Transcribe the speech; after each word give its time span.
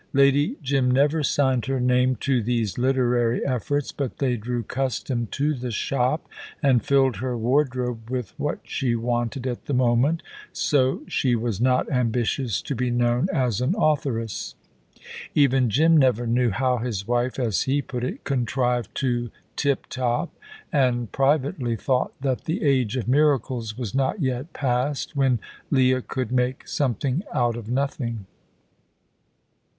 Lady 0.13 0.57
Jim 0.63 0.89
never 0.89 1.21
signed 1.21 1.67
her 1.67 1.79
name 1.79 2.15
to 2.15 2.41
these 2.41 2.79
literary 2.79 3.45
efforts, 3.45 3.91
but 3.91 4.17
they 4.17 4.35
drew 4.35 4.63
custom 4.63 5.27
to 5.29 5.53
the 5.53 5.69
shop 5.69 6.27
and 6.63 6.83
filled 6.83 7.17
her 7.17 7.37
wardrobe 7.37 8.09
with 8.09 8.33
what 8.39 8.57
she 8.63 8.95
wanted 8.95 9.45
at 9.45 9.65
the 9.65 9.75
moment, 9.75 10.23
so 10.51 11.03
she 11.07 11.35
was 11.35 11.61
not 11.61 11.87
ambitious 11.91 12.63
to 12.63 12.73
be 12.73 12.89
known 12.89 13.27
as 13.31 13.61
an 13.61 13.75
authoress. 13.77 14.55
Even 15.35 15.69
Jim 15.69 15.95
never 15.95 16.25
knew 16.25 16.49
how 16.49 16.77
his 16.77 17.07
wife, 17.07 17.37
as 17.37 17.61
he 17.65 17.79
put 17.79 18.03
it, 18.03 18.23
"contrived 18.23 18.99
the 18.99 19.29
tip 19.55 19.85
top"; 19.85 20.35
and 20.73 21.11
privately 21.11 21.75
thought 21.75 22.19
that 22.19 22.45
the 22.45 22.63
age 22.63 22.97
of 22.97 23.07
miracles 23.07 23.77
was 23.77 23.93
not 23.93 24.19
yet 24.19 24.51
past, 24.51 25.15
when 25.15 25.37
Leah 25.69 26.01
could 26.01 26.31
make 26.31 26.67
something 26.67 27.21
out 27.35 27.55
of 27.55 27.69
nothing. 27.69 28.25